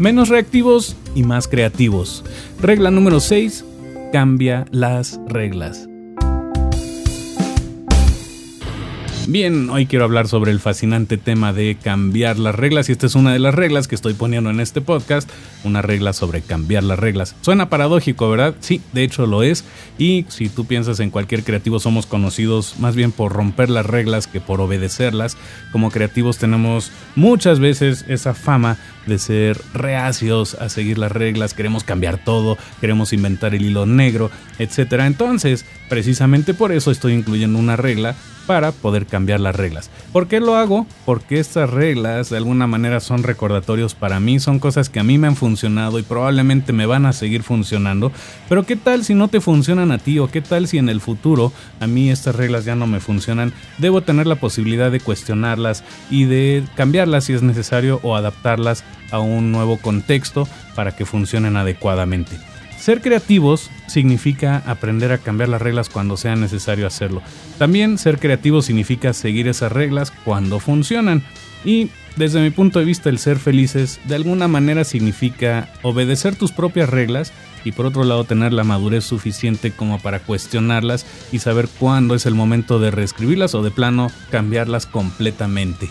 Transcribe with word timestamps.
Menos 0.00 0.30
reactivos 0.30 0.96
y 1.14 1.24
más 1.24 1.46
creativos. 1.46 2.24
Regla 2.58 2.90
número 2.90 3.20
6. 3.20 3.66
Cambia 4.14 4.64
las 4.70 5.20
reglas. 5.28 5.89
Bien, 9.30 9.70
hoy 9.70 9.86
quiero 9.86 10.06
hablar 10.06 10.26
sobre 10.26 10.50
el 10.50 10.58
fascinante 10.58 11.16
tema 11.16 11.52
de 11.52 11.76
cambiar 11.80 12.36
las 12.36 12.52
reglas 12.52 12.88
y 12.88 12.92
esta 12.92 13.06
es 13.06 13.14
una 13.14 13.32
de 13.32 13.38
las 13.38 13.54
reglas 13.54 13.86
que 13.86 13.94
estoy 13.94 14.12
poniendo 14.14 14.50
en 14.50 14.58
este 14.58 14.80
podcast, 14.80 15.30
una 15.62 15.82
regla 15.82 16.12
sobre 16.12 16.42
cambiar 16.42 16.82
las 16.82 16.98
reglas. 16.98 17.36
Suena 17.40 17.70
paradójico, 17.70 18.28
¿verdad? 18.28 18.56
Sí, 18.58 18.80
de 18.92 19.04
hecho 19.04 19.26
lo 19.26 19.44
es 19.44 19.64
y 19.98 20.26
si 20.30 20.48
tú 20.48 20.64
piensas 20.64 20.98
en 20.98 21.10
cualquier 21.10 21.44
creativo 21.44 21.78
somos 21.78 22.06
conocidos 22.06 22.74
más 22.80 22.96
bien 22.96 23.12
por 23.12 23.32
romper 23.32 23.70
las 23.70 23.86
reglas 23.86 24.26
que 24.26 24.40
por 24.40 24.60
obedecerlas. 24.60 25.36
Como 25.70 25.92
creativos 25.92 26.38
tenemos 26.38 26.90
muchas 27.14 27.60
veces 27.60 28.04
esa 28.08 28.34
fama 28.34 28.78
de 29.06 29.20
ser 29.20 29.60
reacios 29.72 30.54
a 30.54 30.68
seguir 30.68 30.98
las 30.98 31.12
reglas, 31.12 31.54
queremos 31.54 31.84
cambiar 31.84 32.18
todo, 32.18 32.58
queremos 32.80 33.12
inventar 33.12 33.54
el 33.54 33.64
hilo 33.64 33.86
negro, 33.86 34.28
etc. 34.58 34.94
Entonces, 35.04 35.64
precisamente 35.88 36.52
por 36.52 36.72
eso 36.72 36.90
estoy 36.90 37.12
incluyendo 37.12 37.60
una 37.60 37.76
regla 37.76 38.16
para 38.46 38.72
poder 38.72 39.06
cambiar 39.06 39.19
las 39.26 39.54
reglas. 39.54 39.90
¿Por 40.12 40.26
qué 40.26 40.40
lo 40.40 40.56
hago? 40.56 40.86
Porque 41.04 41.38
estas 41.38 41.70
reglas 41.70 42.30
de 42.30 42.36
alguna 42.36 42.66
manera 42.66 43.00
son 43.00 43.22
recordatorios 43.22 43.94
para 43.94 44.18
mí, 44.20 44.40
son 44.40 44.58
cosas 44.58 44.88
que 44.88 45.00
a 45.00 45.04
mí 45.04 45.18
me 45.18 45.28
han 45.28 45.36
funcionado 45.36 45.98
y 45.98 46.02
probablemente 46.02 46.72
me 46.72 46.86
van 46.86 47.06
a 47.06 47.12
seguir 47.12 47.42
funcionando. 47.42 48.12
Pero 48.48 48.64
¿qué 48.64 48.76
tal 48.76 49.04
si 49.04 49.14
no 49.14 49.28
te 49.28 49.40
funcionan 49.40 49.92
a 49.92 49.98
ti 49.98 50.18
o 50.18 50.30
qué 50.30 50.40
tal 50.40 50.66
si 50.66 50.78
en 50.78 50.88
el 50.88 51.00
futuro 51.00 51.52
a 51.80 51.86
mí 51.86 52.10
estas 52.10 52.34
reglas 52.34 52.64
ya 52.64 52.74
no 52.74 52.86
me 52.86 53.00
funcionan? 53.00 53.52
Debo 53.78 54.02
tener 54.02 54.26
la 54.26 54.36
posibilidad 54.36 54.90
de 54.90 55.00
cuestionarlas 55.00 55.84
y 56.10 56.24
de 56.24 56.64
cambiarlas 56.74 57.24
si 57.24 57.34
es 57.34 57.42
necesario 57.42 58.00
o 58.02 58.16
adaptarlas 58.16 58.84
a 59.10 59.18
un 59.18 59.52
nuevo 59.52 59.76
contexto 59.76 60.48
para 60.74 60.96
que 60.96 61.04
funcionen 61.04 61.56
adecuadamente. 61.56 62.49
Ser 62.80 63.02
creativos 63.02 63.70
significa 63.88 64.62
aprender 64.66 65.12
a 65.12 65.18
cambiar 65.18 65.50
las 65.50 65.60
reglas 65.60 65.90
cuando 65.90 66.16
sea 66.16 66.34
necesario 66.34 66.86
hacerlo. 66.86 67.20
También 67.58 67.98
ser 67.98 68.18
creativo 68.18 68.62
significa 68.62 69.12
seguir 69.12 69.48
esas 69.48 69.70
reglas 69.70 70.10
cuando 70.24 70.60
funcionan. 70.60 71.22
Y 71.62 71.90
desde 72.16 72.40
mi 72.40 72.48
punto 72.48 72.78
de 72.78 72.86
vista 72.86 73.10
el 73.10 73.18
ser 73.18 73.38
felices 73.38 74.00
de 74.06 74.14
alguna 74.14 74.48
manera 74.48 74.84
significa 74.84 75.68
obedecer 75.82 76.36
tus 76.36 76.52
propias 76.52 76.88
reglas 76.88 77.34
y 77.66 77.72
por 77.72 77.84
otro 77.84 78.02
lado 78.02 78.24
tener 78.24 78.54
la 78.54 78.64
madurez 78.64 79.04
suficiente 79.04 79.72
como 79.72 79.98
para 80.00 80.20
cuestionarlas 80.20 81.04
y 81.32 81.40
saber 81.40 81.68
cuándo 81.78 82.14
es 82.14 82.24
el 82.24 82.34
momento 82.34 82.78
de 82.78 82.90
reescribirlas 82.90 83.54
o 83.54 83.62
de 83.62 83.70
plano 83.70 84.10
cambiarlas 84.30 84.86
completamente. 84.86 85.90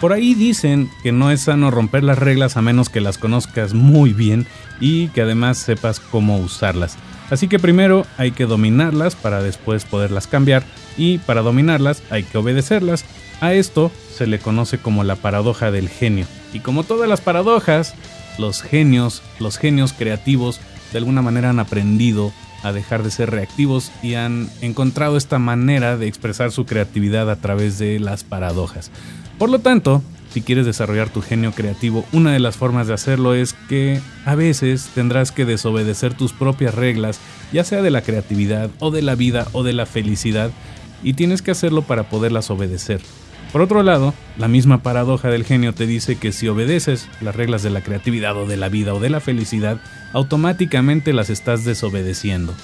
Por 0.00 0.14
ahí 0.14 0.34
dicen 0.34 0.90
que 1.02 1.12
no 1.12 1.30
es 1.30 1.42
sano 1.42 1.70
romper 1.70 2.04
las 2.04 2.18
reglas 2.18 2.56
a 2.56 2.62
menos 2.62 2.88
que 2.88 3.02
las 3.02 3.18
conozcas 3.18 3.74
muy 3.74 4.14
bien 4.14 4.46
y 4.80 5.08
que 5.08 5.20
además 5.20 5.58
sepas 5.58 6.00
cómo 6.00 6.38
usarlas. 6.38 6.96
Así 7.28 7.48
que 7.48 7.58
primero 7.58 8.06
hay 8.16 8.32
que 8.32 8.46
dominarlas 8.46 9.14
para 9.14 9.42
después 9.42 9.84
poderlas 9.84 10.26
cambiar 10.26 10.64
y 10.96 11.18
para 11.18 11.42
dominarlas 11.42 12.02
hay 12.08 12.22
que 12.22 12.38
obedecerlas. 12.38 13.04
A 13.42 13.52
esto 13.52 13.92
se 14.16 14.26
le 14.26 14.38
conoce 14.38 14.78
como 14.78 15.04
la 15.04 15.16
paradoja 15.16 15.70
del 15.70 15.90
genio. 15.90 16.26
Y 16.54 16.60
como 16.60 16.82
todas 16.82 17.08
las 17.08 17.20
paradojas, 17.20 17.94
los 18.38 18.62
genios, 18.62 19.22
los 19.38 19.58
genios 19.58 19.92
creativos, 19.92 20.60
de 20.92 20.98
alguna 20.98 21.20
manera 21.20 21.50
han 21.50 21.60
aprendido 21.60 22.32
a 22.62 22.72
dejar 22.72 23.02
de 23.02 23.10
ser 23.10 23.30
reactivos 23.30 23.92
y 24.02 24.14
han 24.14 24.50
encontrado 24.60 25.16
esta 25.16 25.38
manera 25.38 25.96
de 25.96 26.06
expresar 26.06 26.52
su 26.52 26.66
creatividad 26.66 27.30
a 27.30 27.36
través 27.36 27.78
de 27.78 27.98
las 28.00 28.24
paradojas. 28.24 28.90
Por 29.40 29.48
lo 29.48 29.60
tanto, 29.60 30.02
si 30.28 30.42
quieres 30.42 30.66
desarrollar 30.66 31.08
tu 31.08 31.22
genio 31.22 31.52
creativo, 31.52 32.04
una 32.12 32.30
de 32.30 32.40
las 32.40 32.58
formas 32.58 32.88
de 32.88 32.92
hacerlo 32.92 33.32
es 33.32 33.54
que 33.70 33.98
a 34.26 34.34
veces 34.34 34.90
tendrás 34.94 35.32
que 35.32 35.46
desobedecer 35.46 36.12
tus 36.12 36.34
propias 36.34 36.74
reglas, 36.74 37.20
ya 37.50 37.64
sea 37.64 37.80
de 37.80 37.90
la 37.90 38.02
creatividad 38.02 38.68
o 38.80 38.90
de 38.90 39.00
la 39.00 39.14
vida 39.14 39.48
o 39.52 39.62
de 39.62 39.72
la 39.72 39.86
felicidad, 39.86 40.50
y 41.02 41.14
tienes 41.14 41.40
que 41.40 41.52
hacerlo 41.52 41.80
para 41.80 42.10
poderlas 42.10 42.50
obedecer. 42.50 43.00
Por 43.50 43.62
otro 43.62 43.82
lado, 43.82 44.12
la 44.36 44.46
misma 44.46 44.82
paradoja 44.82 45.30
del 45.30 45.46
genio 45.46 45.72
te 45.72 45.86
dice 45.86 46.16
que 46.16 46.32
si 46.32 46.46
obedeces 46.46 47.08
las 47.22 47.34
reglas 47.34 47.62
de 47.62 47.70
la 47.70 47.80
creatividad 47.80 48.36
o 48.36 48.46
de 48.46 48.58
la 48.58 48.68
vida 48.68 48.92
o 48.92 49.00
de 49.00 49.08
la 49.08 49.20
felicidad, 49.20 49.80
automáticamente 50.12 51.14
las 51.14 51.30
estás 51.30 51.64
desobedeciendo. 51.64 52.54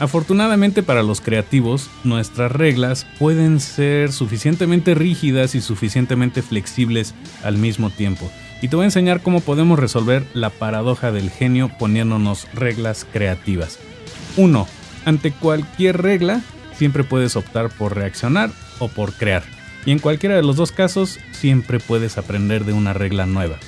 Afortunadamente 0.00 0.82
para 0.82 1.04
los 1.04 1.20
creativos, 1.20 1.88
nuestras 2.02 2.50
reglas 2.50 3.06
pueden 3.18 3.60
ser 3.60 4.12
suficientemente 4.12 4.94
rígidas 4.94 5.54
y 5.54 5.60
suficientemente 5.60 6.42
flexibles 6.42 7.14
al 7.44 7.58
mismo 7.58 7.90
tiempo. 7.90 8.30
Y 8.60 8.68
te 8.68 8.76
voy 8.76 8.84
a 8.84 8.86
enseñar 8.86 9.22
cómo 9.22 9.40
podemos 9.40 9.78
resolver 9.78 10.26
la 10.34 10.50
paradoja 10.50 11.12
del 11.12 11.30
genio 11.30 11.70
poniéndonos 11.78 12.48
reglas 12.54 13.06
creativas. 13.12 13.78
1. 14.36 14.66
Ante 15.04 15.30
cualquier 15.30 16.02
regla, 16.02 16.40
siempre 16.76 17.04
puedes 17.04 17.36
optar 17.36 17.70
por 17.70 17.94
reaccionar 17.94 18.50
o 18.80 18.88
por 18.88 19.12
crear. 19.12 19.44
Y 19.86 19.92
en 19.92 20.00
cualquiera 20.00 20.34
de 20.34 20.42
los 20.42 20.56
dos 20.56 20.72
casos, 20.72 21.20
siempre 21.30 21.78
puedes 21.78 22.18
aprender 22.18 22.64
de 22.64 22.72
una 22.72 22.94
regla 22.94 23.26
nueva. 23.26 23.58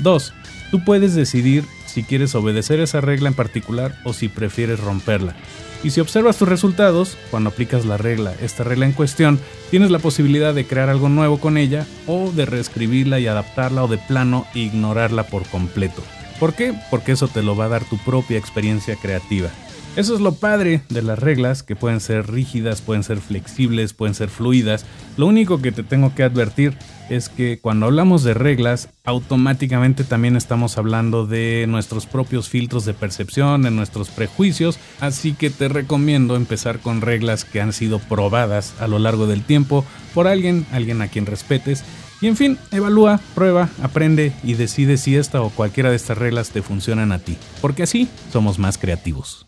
2. 0.00 0.32
Tú 0.70 0.84
puedes 0.84 1.14
decidir 1.14 1.64
si 1.86 2.02
quieres 2.02 2.34
obedecer 2.34 2.80
esa 2.80 3.00
regla 3.00 3.28
en 3.28 3.34
particular 3.34 3.96
o 4.04 4.12
si 4.12 4.28
prefieres 4.28 4.80
romperla. 4.80 5.34
Y 5.82 5.90
si 5.90 6.00
observas 6.00 6.36
tus 6.36 6.48
resultados, 6.48 7.16
cuando 7.30 7.50
aplicas 7.50 7.84
la 7.84 7.96
regla, 7.96 8.34
esta 8.40 8.64
regla 8.64 8.86
en 8.86 8.92
cuestión, 8.92 9.38
tienes 9.70 9.90
la 9.90 9.98
posibilidad 9.98 10.54
de 10.54 10.66
crear 10.66 10.88
algo 10.88 11.08
nuevo 11.08 11.38
con 11.38 11.58
ella 11.58 11.86
o 12.06 12.32
de 12.32 12.46
reescribirla 12.46 13.20
y 13.20 13.26
adaptarla 13.26 13.84
o 13.84 13.88
de 13.88 13.98
plano 13.98 14.46
ignorarla 14.54 15.24
por 15.24 15.46
completo. 15.46 16.02
¿Por 16.40 16.54
qué? 16.54 16.74
Porque 16.90 17.12
eso 17.12 17.28
te 17.28 17.42
lo 17.42 17.56
va 17.56 17.66
a 17.66 17.68
dar 17.68 17.84
tu 17.84 17.98
propia 17.98 18.38
experiencia 18.38 18.96
creativa. 18.96 19.50
Eso 19.96 20.14
es 20.14 20.20
lo 20.20 20.32
padre 20.32 20.82
de 20.90 21.00
las 21.00 21.18
reglas, 21.18 21.62
que 21.62 21.74
pueden 21.74 22.00
ser 22.00 22.30
rígidas, 22.30 22.82
pueden 22.82 23.02
ser 23.02 23.18
flexibles, 23.18 23.94
pueden 23.94 24.14
ser 24.14 24.28
fluidas. 24.28 24.84
Lo 25.16 25.26
único 25.26 25.62
que 25.62 25.72
te 25.72 25.82
tengo 25.82 26.14
que 26.14 26.22
advertir 26.22 26.76
es 27.08 27.30
que 27.30 27.58
cuando 27.58 27.86
hablamos 27.86 28.22
de 28.22 28.34
reglas, 28.34 28.90
automáticamente 29.04 30.04
también 30.04 30.36
estamos 30.36 30.76
hablando 30.76 31.26
de 31.26 31.64
nuestros 31.66 32.04
propios 32.04 32.50
filtros 32.50 32.84
de 32.84 32.92
percepción, 32.92 33.62
de 33.62 33.70
nuestros 33.70 34.10
prejuicios, 34.10 34.78
así 35.00 35.32
que 35.32 35.48
te 35.48 35.68
recomiendo 35.68 36.36
empezar 36.36 36.80
con 36.80 37.00
reglas 37.00 37.46
que 37.46 37.62
han 37.62 37.72
sido 37.72 37.98
probadas 37.98 38.74
a 38.78 38.88
lo 38.88 38.98
largo 38.98 39.26
del 39.26 39.44
tiempo 39.44 39.82
por 40.12 40.28
alguien, 40.28 40.66
alguien 40.72 41.00
a 41.00 41.08
quien 41.08 41.24
respetes. 41.24 41.84
Y 42.20 42.26
en 42.26 42.36
fin, 42.36 42.58
evalúa, 42.70 43.18
prueba, 43.34 43.70
aprende 43.82 44.34
y 44.44 44.54
decide 44.54 44.98
si 44.98 45.16
esta 45.16 45.40
o 45.40 45.48
cualquiera 45.48 45.88
de 45.88 45.96
estas 45.96 46.18
reglas 46.18 46.50
te 46.50 46.60
funcionan 46.60 47.12
a 47.12 47.18
ti, 47.18 47.38
porque 47.62 47.84
así 47.84 48.10
somos 48.30 48.58
más 48.58 48.76
creativos. 48.76 49.46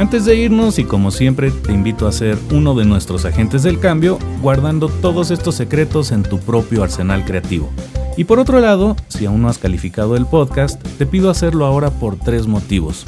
Antes 0.00 0.24
de 0.24 0.34
irnos 0.34 0.78
y 0.78 0.84
como 0.84 1.10
siempre 1.10 1.50
te 1.50 1.74
invito 1.74 2.06
a 2.06 2.12
ser 2.12 2.38
uno 2.52 2.74
de 2.74 2.86
nuestros 2.86 3.26
agentes 3.26 3.62
del 3.62 3.78
cambio, 3.78 4.18
guardando 4.40 4.88
todos 4.88 5.30
estos 5.30 5.56
secretos 5.56 6.10
en 6.10 6.22
tu 6.22 6.38
propio 6.38 6.82
arsenal 6.82 7.26
creativo. 7.26 7.70
Y 8.16 8.24
por 8.24 8.38
otro 8.38 8.60
lado, 8.60 8.96
si 9.08 9.26
aún 9.26 9.42
no 9.42 9.50
has 9.50 9.58
calificado 9.58 10.16
el 10.16 10.24
podcast, 10.24 10.82
te 10.96 11.04
pido 11.04 11.28
hacerlo 11.28 11.66
ahora 11.66 11.90
por 11.90 12.16
tres 12.16 12.46
motivos. 12.46 13.04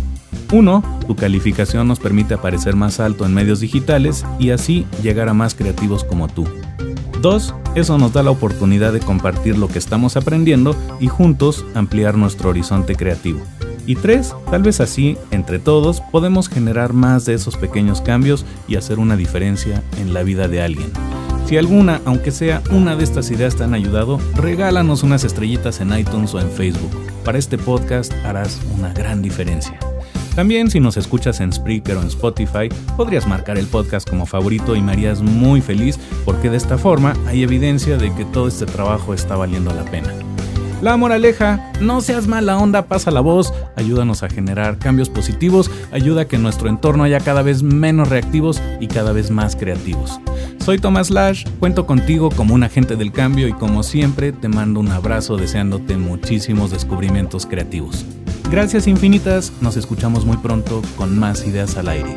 Uno, 0.53 0.85
tu 1.07 1.17
calificación 1.17 1.89
nos 1.89 1.99
permite 1.99 2.35
aparecer 2.35 2.77
más 2.77 3.01
alto 3.01 3.25
en 3.25 3.33
medios 3.33 3.61
digitales 3.61 4.27
y 4.39 4.51
así 4.51 4.85
llegar 5.03 5.31
a 5.31 5.35
más 5.35 5.55
creativos 5.55 6.05
como 6.05 6.29
tú. 6.29 6.47
Dos, 7.23 7.55
eso 7.75 7.97
nos 7.97 8.13
da 8.13 8.23
la 8.23 8.33
oportunidad 8.33 8.93
de 8.93 9.01
compartir 9.01 9.57
lo 9.57 9.69
que 9.69 9.79
estamos 9.79 10.19
aprendiendo 10.19 10.77
y 11.01 11.09
juntos 11.09 11.65
ampliar 11.75 12.19
nuestro 12.19 12.51
horizonte 12.51 12.97
creativo. 12.97 13.41
Y 13.87 13.97
tres, 13.97 14.35
tal 14.51 14.63
vez 14.63 14.81
así, 14.81 15.17
entre 15.31 15.59
todos, 15.59 16.01
podemos 16.13 16.49
generar 16.49 16.93
más 16.93 17.25
de 17.25 17.35
esos 17.35 17.57
pequeños 17.57 18.01
cambios 18.01 18.45
y 18.69 18.77
hacer 18.77 18.99
una 18.99 19.17
diferencia 19.17 19.83
en 20.01 20.15
la 20.15 20.23
vida 20.23 20.49
de 20.49 20.63
alguien. 20.63 20.91
Si 21.47 21.59
alguna, 21.59 22.01
aunque 22.05 22.31
sea 22.31 22.63
una 22.71 22.97
de 22.97 23.05
estas 23.05 23.31
ideas 23.31 23.57
te 23.57 23.65
han 23.65 23.75
ayudado, 23.75 24.21
regálanos 24.37 25.03
unas 25.03 25.25
estrellitas 25.25 25.81
en 25.81 25.97
iTunes 25.99 26.33
o 26.35 26.41
en 26.41 26.51
Facebook. 26.51 26.91
Para 27.25 27.39
este 27.39 27.59
podcast 27.59 28.13
harás 28.25 28.61
una 28.79 28.93
gran 28.93 29.21
diferencia. 29.21 29.79
También 30.35 30.71
si 30.71 30.81
nos 30.81 30.97
escuchas 30.97 31.41
en 31.41 31.53
Spreaker 31.53 31.97
o 31.99 32.01
en 32.01 32.09
Spotify, 32.09 32.69
podrías 32.97 33.27
marcar 33.27 33.59
el 33.59 33.67
podcast 33.67 34.09
como 34.09 34.25
favorito 34.25 34.75
y 34.75 34.81
me 34.81 34.93
harías 34.93 35.21
muy 35.21 35.61
feliz 35.61 35.99
porque 36.25 36.49
de 36.49 36.57
esta 36.57 36.79
forma 36.79 37.15
hay 37.27 37.43
evidencia 37.43 37.99
de 37.99 38.15
que 38.15 38.25
todo 38.25 38.49
este 38.49 38.65
trabajo 38.65 39.13
está 39.13 39.37
valiendo 39.37 39.75
la 39.75 39.85
pena. 39.85 40.15
La 40.83 40.97
moraleja, 40.97 41.71
no 41.81 42.01
seas 42.01 42.27
mala 42.27 42.59
onda, 42.59 42.89
pasa 42.89 43.13
la 43.13 43.21
voz, 43.21 43.55
ayúdanos 43.77 44.25
a 44.25 44.29
generar 44.29 44.79
cambios 44.79 45.09
positivos, 45.09 45.71
ayuda 45.93 46.23
a 46.23 46.25
que 46.25 46.39
nuestro 46.39 46.69
entorno 46.69 47.05
haya 47.05 47.21
cada 47.21 47.43
vez 47.43 47.63
menos 47.63 48.09
reactivos 48.09 48.61
y 48.81 48.89
cada 48.89 49.13
vez 49.13 49.31
más 49.31 49.55
creativos. 49.55 50.21
Soy 50.59 50.81
Tomás 50.81 51.11
Lash, 51.11 51.47
cuento 51.61 51.87
contigo 51.87 52.31
como 52.31 52.55
un 52.55 52.65
agente 52.65 52.97
del 52.97 53.13
cambio 53.13 53.47
y 53.47 53.53
como 53.53 53.85
siempre 53.85 54.33
te 54.33 54.49
mando 54.49 54.81
un 54.81 54.89
abrazo 54.89 55.37
deseándote 55.37 55.97
muchísimos 55.97 56.73
descubrimientos 56.73 57.47
creativos. 57.47 58.05
Gracias 58.51 58.89
infinitas, 58.89 59.53
nos 59.61 59.77
escuchamos 59.77 60.27
muy 60.27 60.39
pronto 60.39 60.83
con 60.97 61.17
más 61.17 61.47
ideas 61.47 61.77
al 61.77 61.91
aire. 61.91 62.17